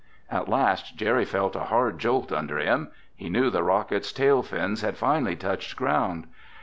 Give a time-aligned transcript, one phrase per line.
[0.31, 2.89] At last Jerry felt a hard jolt under him.
[3.15, 6.25] He knew the rocket's tail fins had finally touched ground.